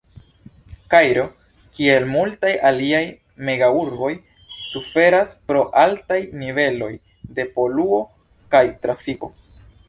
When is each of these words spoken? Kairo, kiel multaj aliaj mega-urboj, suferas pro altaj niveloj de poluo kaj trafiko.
Kairo, 0.93 1.25
kiel 1.79 2.07
multaj 2.13 2.51
aliaj 2.69 3.01
mega-urboj, 3.49 4.09
suferas 4.63 5.35
pro 5.51 5.63
altaj 5.83 6.19
niveloj 6.45 6.91
de 7.41 7.47
poluo 7.61 8.01
kaj 8.57 8.65
trafiko. 8.87 9.33